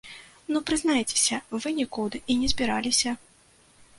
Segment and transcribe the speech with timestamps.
[0.53, 3.15] Ну прызнайцеся, вы нікуды і не збіраліся.